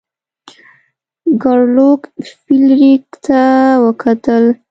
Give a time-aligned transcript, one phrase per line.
[1.41, 2.01] ګارلوک
[2.41, 3.39] فلیریک ته
[3.83, 4.43] وکتل.